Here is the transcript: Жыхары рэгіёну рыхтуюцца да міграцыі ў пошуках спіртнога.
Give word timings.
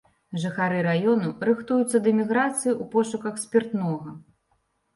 Жыхары 0.45 0.77
рэгіёну 0.87 1.33
рыхтуюцца 1.49 2.01
да 2.07 2.15
міграцыі 2.21 2.73
ў 2.73 2.83
пошуках 2.97 3.41
спіртнога. 3.45 4.19